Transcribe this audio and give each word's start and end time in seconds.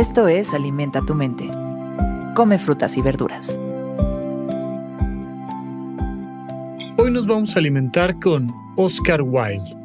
Esto 0.00 0.28
es 0.28 0.54
Alimenta 0.54 1.02
tu 1.02 1.14
mente. 1.14 1.50
Come 2.34 2.56
frutas 2.56 2.96
y 2.96 3.02
verduras. 3.02 3.58
Hoy 6.96 7.10
nos 7.10 7.26
vamos 7.26 7.54
a 7.54 7.58
alimentar 7.58 8.18
con 8.18 8.50
Oscar 8.76 9.20
Wilde. 9.20 9.76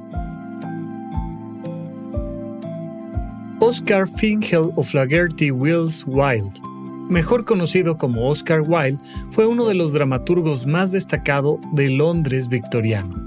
Oscar 3.60 4.08
Finkel 4.08 4.72
O'Flaherty 4.78 5.52
Wills 5.52 6.06
Wilde, 6.08 6.62
mejor 7.10 7.44
conocido 7.44 7.98
como 7.98 8.30
Oscar 8.30 8.62
Wilde, 8.66 9.04
fue 9.32 9.46
uno 9.46 9.66
de 9.66 9.76
los 9.76 9.92
dramaturgos 9.92 10.66
más 10.66 10.94
destacados 10.94 11.58
de 11.74 11.90
Londres 11.90 12.48
victoriano. 12.48 13.25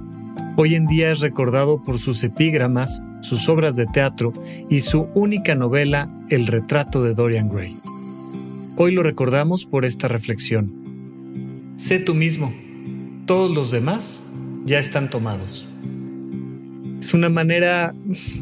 Hoy 0.60 0.74
en 0.74 0.88
día 0.88 1.12
es 1.12 1.20
recordado 1.20 1.84
por 1.84 2.00
sus 2.00 2.24
epígramas, 2.24 3.00
sus 3.20 3.48
obras 3.48 3.76
de 3.76 3.86
teatro 3.86 4.32
y 4.68 4.80
su 4.80 5.02
única 5.14 5.54
novela 5.54 6.12
El 6.30 6.48
retrato 6.48 7.04
de 7.04 7.14
Dorian 7.14 7.48
Gray. 7.48 7.76
Hoy 8.74 8.90
lo 8.90 9.04
recordamos 9.04 9.66
por 9.66 9.84
esta 9.84 10.08
reflexión. 10.08 11.74
Sé 11.76 12.00
tú 12.00 12.12
mismo, 12.12 12.52
todos 13.24 13.54
los 13.54 13.70
demás 13.70 14.24
ya 14.64 14.80
están 14.80 15.10
tomados. 15.10 15.68
Es 17.00 17.14
una 17.14 17.28
manera 17.28 17.94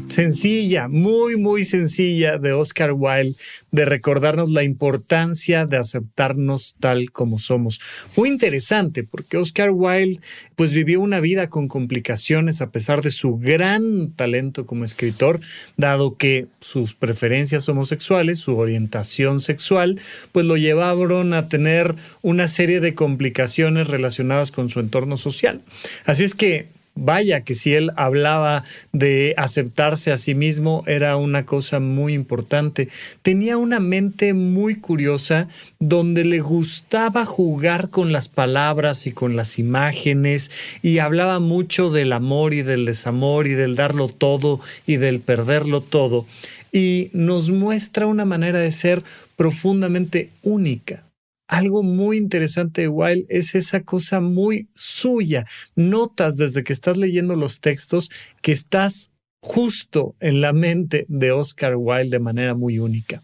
sencilla, 0.07 0.87
muy, 0.87 1.37
muy 1.37 1.63
sencilla 1.63 2.39
de 2.39 2.53
Oscar 2.53 2.91
Wilde 2.91 3.35
de 3.71 3.85
recordarnos 3.85 4.49
la 4.49 4.63
importancia 4.63 5.67
de 5.67 5.77
aceptarnos 5.77 6.75
tal 6.79 7.11
como 7.11 7.37
somos. 7.37 7.79
Muy 8.15 8.29
interesante 8.29 9.03
porque 9.03 9.37
Oscar 9.37 9.69
Wilde 9.71 10.19
pues 10.55 10.73
vivió 10.73 11.01
una 11.01 11.19
vida 11.19 11.49
con 11.49 11.67
complicaciones 11.67 12.61
a 12.61 12.71
pesar 12.71 13.03
de 13.03 13.11
su 13.11 13.37
gran 13.37 14.11
talento 14.13 14.65
como 14.65 14.85
escritor, 14.85 15.39
dado 15.77 16.17
que 16.17 16.47
sus 16.59 16.95
preferencias 16.95 17.69
homosexuales, 17.69 18.39
su 18.39 18.57
orientación 18.57 19.39
sexual, 19.39 19.99
pues 20.31 20.47
lo 20.47 20.57
llevaron 20.57 21.33
a 21.33 21.47
tener 21.47 21.93
una 22.23 22.47
serie 22.47 22.79
de 22.79 22.95
complicaciones 22.95 23.87
relacionadas 23.87 24.51
con 24.51 24.69
su 24.69 24.79
entorno 24.79 25.15
social. 25.15 25.61
Así 26.05 26.23
es 26.23 26.33
que 26.33 26.75
vaya 26.97 27.41
que 27.41 27.55
si 27.55 27.73
él 27.73 27.91
hablaba 27.95 28.63
de 28.91 29.33
aceptarse 29.37 30.11
a 30.11 30.17
sí 30.17 30.35
mismo 30.35 30.83
era 30.87 31.17
una 31.17 31.45
cosa 31.45 31.79
muy 31.79 32.13
importante. 32.13 32.89
Tenía 33.21 33.57
una 33.57 33.79
mente 33.79 34.33
muy 34.33 34.75
curiosa 34.75 35.47
donde 35.79 36.25
le 36.25 36.39
gustaba 36.39 37.25
jugar 37.25 37.89
con 37.89 38.11
las 38.11 38.27
palabras 38.27 39.07
y 39.07 39.11
con 39.11 39.35
las 39.35 39.59
imágenes 39.59 40.51
y 40.81 40.99
hablaba 40.99 41.39
mucho 41.39 41.89
del 41.89 42.13
amor 42.13 42.53
y 42.53 42.61
del 42.61 42.85
desamor 42.85 43.47
y 43.47 43.53
del 43.53 43.75
darlo 43.75 44.09
todo 44.09 44.59
y 44.85 44.97
del 44.97 45.19
perderlo 45.19 45.81
todo. 45.81 46.25
Y 46.71 47.09
nos 47.13 47.49
muestra 47.49 48.07
una 48.07 48.25
manera 48.25 48.59
de 48.59 48.71
ser 48.71 49.03
profundamente 49.35 50.29
única 50.43 51.06
algo 51.47 51.83
muy 51.83 52.17
interesante 52.17 52.81
de 52.81 52.87
Wilde 52.87 53.25
es 53.29 53.55
esa 53.55 53.81
cosa 53.81 54.19
muy 54.19 54.67
suya. 54.73 55.45
Notas 55.75 56.37
desde 56.37 56.63
que 56.63 56.73
estás 56.73 56.97
leyendo 56.97 57.35
los 57.35 57.61
textos 57.61 58.09
que 58.41 58.51
estás 58.51 59.11
justo 59.39 60.15
en 60.19 60.41
la 60.41 60.53
mente 60.53 61.05
de 61.07 61.31
Oscar 61.31 61.75
Wilde 61.77 62.09
de 62.09 62.19
manera 62.19 62.53
muy 62.53 62.79
única. 62.79 63.21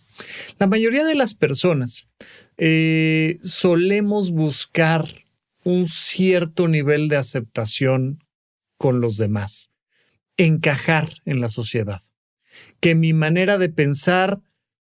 La 0.60 0.68
mayoría 0.68 1.06
de 1.06 1.16
las 1.16 1.34
personas 1.34 2.08
eh, 2.58 3.38
solemos 3.44 4.32
buscar 4.32 5.08
un 5.64 5.88
cierto 5.88 6.68
nivel 6.68 7.08
de 7.08 7.18
aceptación 7.18 8.24
con 8.78 9.02
los 9.02 9.18
demás, 9.18 9.72
encajar 10.38 11.10
en 11.26 11.40
la 11.40 11.50
sociedad, 11.50 12.02
que 12.80 12.96
mi 12.96 13.14
manera 13.14 13.58
de 13.58 13.70
pensar 13.70 14.42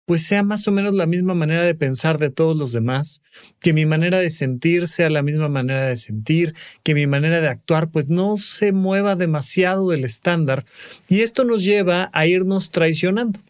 pues 0.07 0.25
sea 0.25 0.43
más 0.43 0.67
o 0.69 0.73
menos 0.73 0.95
la 0.95 1.07
misma 1.07 1.35
manera 1.35 1.65
de 1.65 1.75
pensar 1.75 2.19
de 2.19 2.31
todos 2.31 2.57
los 2.57 2.73
demás, 2.73 3.23
que 3.61 3.73
mi 3.73 3.85
manera 3.85 4.19
de 4.19 4.31
sentir 4.31 4.89
sea 4.89 5.11
la 5.11 5.23
misma 5.23 5.49
manera 5.49 5.85
de 5.85 5.97
sentir, 5.97 6.55
que 6.83 6.95
mi 6.95 7.07
manera 7.07 7.41
de 7.41 7.49
actuar 7.49 7.91
pues 7.91 8.09
no 8.09 8.37
se 8.39 8.73
mueva 8.73 9.17
demasiado 9.17 9.91
del 9.91 10.05
estándar 10.05 10.65
y 11.09 11.21
esto 11.21 11.45
nos 11.45 11.65
lleva 11.65 12.09
a 12.13 12.27
irnos 12.27 12.71
traicionando. 12.71 13.41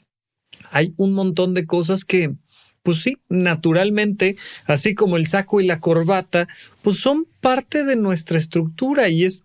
Hay 0.71 0.93
un 0.97 1.12
montón 1.12 1.55
de 1.55 1.66
cosas 1.66 2.05
que 2.05 2.34
pues 2.83 3.03
sí, 3.03 3.16
naturalmente, 3.28 4.37
así 4.66 4.95
como 4.95 5.16
el 5.16 5.27
saco 5.27 5.61
y 5.61 5.66
la 5.66 5.81
corbata, 5.81 6.47
pues 6.83 6.99
son 6.99 7.27
parte 7.41 7.83
de 7.83 7.97
nuestra 7.97 8.39
estructura 8.39 9.09
y 9.09 9.25
es 9.25 9.43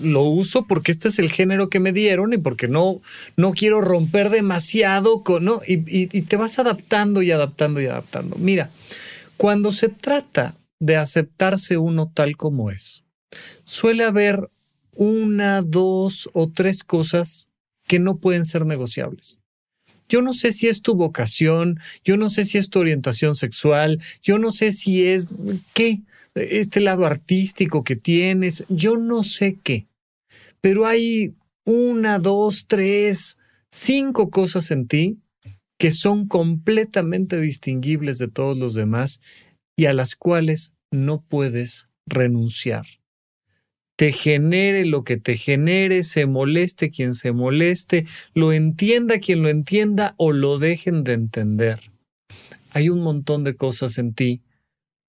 lo 0.00 0.22
uso 0.22 0.64
porque 0.66 0.92
este 0.92 1.08
es 1.08 1.18
el 1.18 1.30
género 1.30 1.68
que 1.68 1.80
me 1.80 1.92
dieron 1.92 2.32
y 2.32 2.38
porque 2.38 2.68
no, 2.68 3.00
no 3.36 3.52
quiero 3.52 3.80
romper 3.80 4.30
demasiado 4.30 5.22
con, 5.22 5.44
¿no? 5.44 5.60
Y 5.66 6.06
te 6.22 6.36
vas 6.36 6.58
adaptando 6.58 7.22
y 7.22 7.30
adaptando 7.30 7.80
y 7.80 7.86
adaptando. 7.86 8.36
Mira, 8.36 8.70
cuando 9.36 9.70
se 9.72 9.88
trata 9.88 10.56
de 10.80 10.96
aceptarse 10.96 11.76
uno 11.76 12.10
tal 12.12 12.36
como 12.36 12.70
es, 12.70 13.04
suele 13.64 14.04
haber 14.04 14.50
una, 14.94 15.62
dos 15.62 16.28
o 16.32 16.50
tres 16.50 16.82
cosas 16.82 17.48
que 17.86 17.98
no 17.98 18.18
pueden 18.18 18.44
ser 18.44 18.66
negociables. 18.66 19.38
Yo 20.08 20.22
no 20.22 20.32
sé 20.32 20.52
si 20.52 20.68
es 20.68 20.82
tu 20.82 20.94
vocación, 20.94 21.78
yo 22.02 22.16
no 22.16 22.30
sé 22.30 22.44
si 22.44 22.58
es 22.58 22.70
tu 22.70 22.80
orientación 22.80 23.34
sexual, 23.34 24.02
yo 24.22 24.38
no 24.38 24.50
sé 24.50 24.72
si 24.72 25.06
es 25.06 25.28
qué, 25.74 26.00
este 26.34 26.80
lado 26.80 27.06
artístico 27.06 27.84
que 27.84 27.96
tienes, 27.96 28.64
yo 28.68 28.96
no 28.96 29.24
sé 29.24 29.58
qué, 29.62 29.86
pero 30.60 30.86
hay 30.86 31.34
una, 31.64 32.18
dos, 32.18 32.66
tres, 32.66 33.38
cinco 33.70 34.30
cosas 34.30 34.70
en 34.70 34.86
ti 34.86 35.18
que 35.78 35.92
son 35.92 36.26
completamente 36.26 37.40
distinguibles 37.40 38.18
de 38.18 38.28
todos 38.28 38.56
los 38.58 38.74
demás 38.74 39.20
y 39.76 39.86
a 39.86 39.92
las 39.92 40.16
cuales 40.16 40.72
no 40.90 41.20
puedes 41.20 41.88
renunciar. 42.06 42.86
Te 43.96 44.12
genere 44.12 44.84
lo 44.86 45.04
que 45.04 45.16
te 45.16 45.36
genere, 45.36 46.02
se 46.04 46.26
moleste 46.26 46.90
quien 46.90 47.14
se 47.14 47.32
moleste, 47.32 48.06
lo 48.32 48.52
entienda 48.52 49.18
quien 49.18 49.42
lo 49.42 49.48
entienda 49.48 50.14
o 50.18 50.32
lo 50.32 50.58
dejen 50.58 51.04
de 51.04 51.14
entender. 51.14 51.80
Hay 52.70 52.90
un 52.90 53.00
montón 53.00 53.44
de 53.44 53.56
cosas 53.56 53.98
en 53.98 54.14
ti 54.14 54.40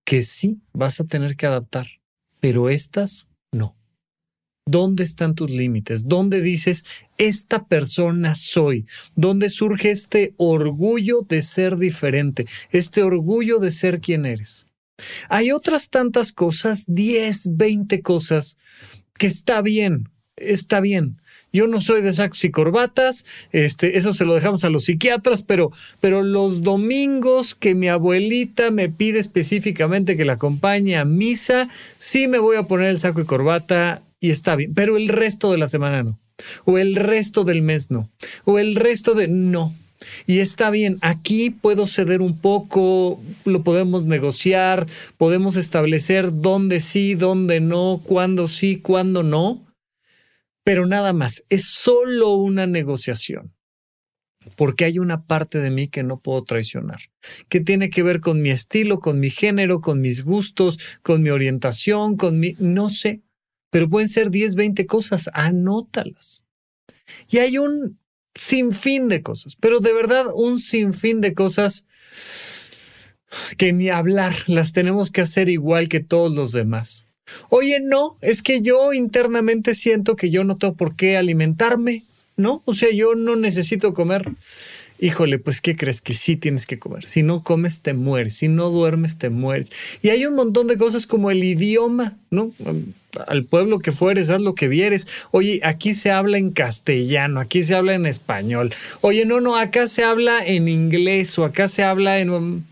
que 0.10 0.24
sí 0.24 0.60
vas 0.74 1.00
a 1.00 1.04
tener 1.04 1.36
que 1.36 1.46
adaptar, 1.46 1.86
pero 2.40 2.72
estas 2.72 3.28
no. 3.52 3.78
¿Dónde 4.66 5.04
están 5.04 5.36
tus 5.36 5.52
límites? 5.52 6.08
¿Dónde 6.08 6.42
dices, 6.42 6.84
esta 7.20 7.68
persona 7.68 8.34
soy? 8.34 8.88
¿Dónde 9.16 9.52
surge 9.52 9.92
este 9.92 10.34
orgullo 10.38 11.22
de 11.22 11.44
ser 11.44 11.78
diferente? 11.78 12.48
Este 12.72 13.04
orgullo 13.04 13.60
de 13.60 13.70
ser 13.70 14.02
quien 14.02 14.26
eres. 14.26 14.66
Hay 15.30 15.52
otras 15.52 15.92
tantas 15.92 16.32
cosas, 16.32 16.86
10, 16.88 17.56
20 17.56 18.02
cosas, 18.02 18.58
que 19.14 19.28
está 19.28 19.62
bien, 19.62 20.10
está 20.38 20.80
bien. 20.80 21.22
Yo 21.52 21.68
no 21.68 21.82
soy 21.82 22.02
de 22.02 22.14
sacos 22.14 22.44
y 22.44 22.52
corbatas, 22.52 23.26
este, 23.52 23.98
eso 23.98 24.14
se 24.14 24.26
lo 24.26 24.36
dejamos 24.36 24.64
a 24.64 24.70
los 24.70 24.86
psiquiatras, 24.86 25.42
pero, 25.42 25.72
pero 26.00 26.22
los 26.22 26.62
domingos 26.62 27.56
que 27.56 27.74
mi 27.74 27.88
abuelita 27.88 28.70
me 28.70 28.90
pide 28.90 29.20
específicamente 29.20 30.16
que 30.16 30.26
la 30.26 30.34
acompañe 30.34 30.98
a 30.98 31.06
misa, 31.06 31.68
sí 31.98 32.28
me 32.28 32.38
voy 32.38 32.58
a 32.58 32.68
poner 32.68 32.90
el 32.90 33.00
saco 33.00 33.22
y 33.22 33.26
corbata 33.26 34.04
y 34.20 34.30
está 34.30 34.56
bien, 34.56 34.74
pero 34.76 34.96
el 34.96 35.08
resto 35.08 35.52
de 35.52 35.58
la 35.58 35.68
semana 35.68 36.04
no, 36.04 36.20
o 36.66 36.78
el 36.78 36.96
resto 36.96 37.44
del 37.44 37.64
mes 37.64 37.90
no, 37.90 38.10
o 38.46 38.60
el 38.60 38.76
resto 38.76 39.14
de 39.16 39.28
no. 39.28 39.74
Y 40.26 40.40
está 40.40 40.70
bien, 40.70 40.98
aquí 41.02 41.50
puedo 41.50 41.86
ceder 41.86 42.22
un 42.22 42.38
poco, 42.38 43.20
lo 43.44 43.64
podemos 43.64 44.06
negociar, 44.06 44.88
podemos 45.18 45.58
establecer 45.58 46.32
dónde 46.42 46.80
sí, 46.80 47.16
dónde 47.16 47.60
no, 47.60 48.02
cuándo 48.06 48.48
sí, 48.48 48.78
cuándo 48.78 49.24
no 49.24 49.62
pero 50.64 50.86
nada 50.86 51.14
más, 51.14 51.44
es 51.50 51.66
solo 51.66 52.34
una 52.34 52.68
negociación. 52.68 53.54
Porque 54.56 54.86
hay 54.86 55.00
una 55.00 55.26
parte 55.26 55.60
de 55.60 55.70
mí 55.70 55.90
que 55.90 56.02
no 56.02 56.22
puedo 56.22 56.44
traicionar, 56.44 57.02
que 57.50 57.60
tiene 57.60 57.90
que 57.90 58.04
ver 58.04 58.20
con 58.22 58.42
mi 58.42 58.50
estilo, 58.50 59.00
con 59.00 59.20
mi 59.20 59.30
género, 59.30 59.82
con 59.82 60.00
mis 60.02 60.24
gustos, 60.24 60.80
con 61.02 61.22
mi 61.22 61.30
orientación, 61.30 62.16
con 62.16 62.40
mi... 62.40 62.56
no 62.58 62.90
sé, 62.90 63.22
pero 63.70 63.90
pueden 63.90 64.08
ser 64.08 64.32
10, 64.32 64.56
20 64.56 64.86
cosas, 64.86 65.30
anótalas. 65.34 66.46
Y 67.30 67.40
hay 67.40 67.58
un 67.58 68.00
sinfín 68.34 69.10
de 69.10 69.22
cosas, 69.22 69.56
pero 69.58 69.80
de 69.80 69.94
verdad 69.94 70.26
un 70.34 70.60
sinfín 70.60 71.22
de 71.22 71.34
cosas 71.34 71.86
que 73.58 73.74
ni 73.74 73.90
hablar, 73.90 74.34
las 74.48 74.74
tenemos 74.74 75.12
que 75.12 75.22
hacer 75.22 75.50
igual 75.50 75.88
que 75.90 76.00
todos 76.00 76.34
los 76.34 76.52
demás. 76.52 77.09
Oye, 77.50 77.80
no, 77.80 78.18
es 78.22 78.42
que 78.42 78.62
yo 78.62 78.94
internamente 78.94 79.74
siento 79.74 80.16
que 80.16 80.30
yo 80.30 80.44
no 80.44 80.58
tengo 80.58 80.74
por 80.74 80.96
qué 80.96 81.18
alimentarme, 81.18 82.04
¿no? 82.38 82.62
O 82.66 82.74
sea, 82.74 82.92
yo 82.92 83.16
no 83.16 83.36
necesito 83.36 83.94
comer. 83.94 84.32
híjole, 85.00 85.40
pues 85.40 85.62
¿qué 85.62 85.76
crees 85.76 86.02
que 86.02 86.14
sí 86.14 86.36
tienes 86.36 86.66
que 86.66 86.80
comer? 86.80 87.06
Si 87.06 87.24
no 87.24 87.44
comes, 87.44 87.82
te 87.82 87.94
mueres. 87.94 88.36
Si 88.36 88.48
no 88.48 88.70
duermes, 88.70 89.18
te 89.18 89.30
mueres. 89.30 89.70
Y 90.02 90.10
hay 90.10 90.26
un 90.26 90.36
montón 90.36 90.68
de 90.68 90.78
cosas 90.78 91.08
como 91.08 91.32
el 91.32 91.44
idioma, 91.44 92.18
¿no? 92.32 92.52
Al 93.28 93.46
pueblo 93.46 93.80
que 93.80 93.92
fueres, 93.92 94.30
haz 94.30 94.42
lo 94.42 94.56
que 94.56 94.68
vieres. 94.68 95.08
Oye, 95.32 95.62
aquí 95.64 95.94
se 95.94 96.12
habla 96.12 96.38
en 96.38 96.52
castellano, 96.52 97.40
aquí 97.40 97.64
se 97.64 97.76
habla 97.76 97.94
en 97.96 98.06
español. 98.06 98.74
Oye, 99.02 99.26
no, 99.26 99.42
no, 99.42 99.56
acá 99.56 99.88
se 99.88 100.04
habla 100.04 100.46
en 100.46 100.68
inglés 100.68 101.38
o 101.40 101.46
acá 101.46 101.68
se 101.68 101.84
habla 101.84 102.20
en... 102.20 102.66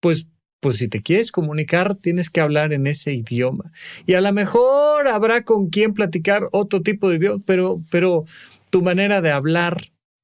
Pues 0.00 0.26
pues 0.66 0.78
si 0.78 0.88
te 0.88 1.00
quieres 1.00 1.30
comunicar, 1.30 1.94
tienes 1.94 2.28
que 2.28 2.40
hablar 2.40 2.72
en 2.72 2.88
ese 2.88 3.12
idioma. 3.12 3.70
Y 4.04 4.14
a 4.14 4.20
lo 4.20 4.32
mejor 4.32 5.06
habrá 5.06 5.44
con 5.44 5.68
quien 5.68 5.94
platicar 5.94 6.48
otro 6.50 6.82
tipo 6.82 7.08
de 7.08 7.18
idioma, 7.18 7.40
pero, 7.46 7.80
pero 7.88 8.24
tu 8.70 8.82
manera 8.82 9.22
de 9.22 9.30
hablar, 9.30 9.80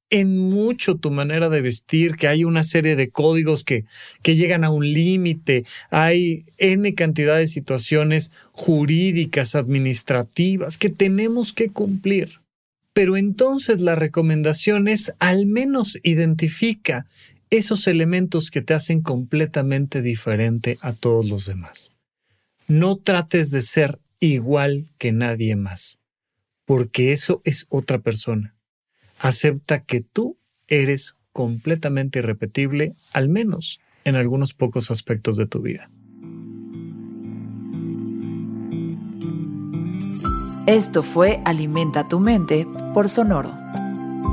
en 0.09 0.37
mucho 0.37 0.95
tu 0.95 1.11
manera 1.11 1.47
de 1.47 1.61
vestir, 1.61 2.17
que 2.17 2.27
hay 2.27 2.43
una 2.43 2.65
serie 2.65 2.97
de 2.97 3.09
códigos 3.09 3.63
que, 3.63 3.85
que 4.21 4.35
llegan 4.35 4.65
a 4.65 4.69
un 4.69 4.91
límite, 4.91 5.63
hay 5.91 6.43
N 6.57 6.93
cantidad 6.93 7.37
de 7.37 7.47
situaciones 7.47 8.33
jurídicas, 8.51 9.55
administrativas 9.55 10.77
que 10.77 10.89
tenemos 10.89 11.53
que 11.53 11.69
cumplir. 11.69 12.41
Pero 12.91 13.15
entonces 13.15 13.79
la 13.79 13.95
recomendación 13.95 14.89
es 14.89 15.13
al 15.19 15.45
menos 15.45 15.97
identifica 16.03 17.05
esos 17.57 17.87
elementos 17.87 18.51
que 18.51 18.61
te 18.61 18.73
hacen 18.73 19.01
completamente 19.01 20.01
diferente 20.01 20.77
a 20.81 20.93
todos 20.93 21.27
los 21.27 21.45
demás. 21.45 21.91
No 22.67 22.97
trates 22.97 23.51
de 23.51 23.61
ser 23.61 23.99
igual 24.19 24.85
que 24.97 25.11
nadie 25.11 25.55
más, 25.55 25.99
porque 26.65 27.13
eso 27.13 27.41
es 27.43 27.65
otra 27.69 27.99
persona 27.99 28.53
acepta 29.23 29.79
que 29.79 30.01
tú 30.01 30.37
eres 30.67 31.15
completamente 31.31 32.19
irrepetible, 32.19 32.93
al 33.13 33.29
menos 33.29 33.79
en 34.03 34.15
algunos 34.15 34.53
pocos 34.53 34.91
aspectos 34.91 35.37
de 35.37 35.47
tu 35.47 35.61
vida. 35.61 35.89
Esto 40.67 41.03
fue 41.03 41.41
Alimenta 41.45 42.07
tu 42.07 42.19
mente 42.19 42.67
por 42.93 43.09
Sonoro. 43.09 43.62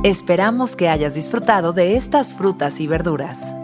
Esperamos 0.02 0.76
que 0.76 0.88
hayas 0.88 1.14
disfrutado 1.14 1.75
de 1.75 1.94
estas 1.94 2.32
frutas 2.35 2.81
y 2.81 2.87
verduras. 2.87 3.55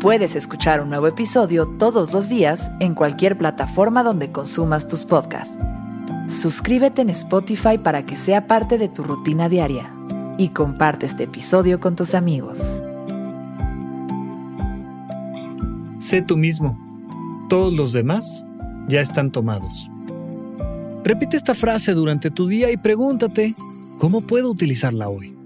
Puedes 0.00 0.34
escuchar 0.34 0.80
un 0.80 0.88
nuevo 0.88 1.06
episodio 1.06 1.66
todos 1.66 2.14
los 2.14 2.30
días 2.30 2.70
en 2.80 2.94
cualquier 2.94 3.36
plataforma 3.36 4.02
donde 4.02 4.32
consumas 4.32 4.88
tus 4.88 5.04
podcasts. 5.04 5.58
Suscríbete 6.26 7.02
en 7.02 7.10
Spotify 7.10 7.76
para 7.76 8.06
que 8.06 8.16
sea 8.16 8.46
parte 8.46 8.78
de 8.78 8.88
tu 8.88 9.02
rutina 9.04 9.50
diaria 9.50 9.92
y 10.38 10.50
comparte 10.50 11.04
este 11.04 11.24
episodio 11.24 11.80
con 11.80 11.96
tus 11.96 12.14
amigos. 12.14 12.80
Sé 15.98 16.22
tú 16.22 16.38
mismo. 16.38 16.78
Todos 17.50 17.74
los 17.74 17.92
demás 17.92 18.42
ya 18.88 19.02
están 19.02 19.30
tomados. 19.30 19.90
Repite 21.04 21.36
esta 21.36 21.54
frase 21.54 21.92
durante 21.92 22.30
tu 22.30 22.46
día 22.46 22.70
y 22.70 22.78
pregúntate, 22.78 23.54
¿cómo 23.98 24.22
puedo 24.22 24.50
utilizarla 24.50 25.10
hoy? 25.10 25.37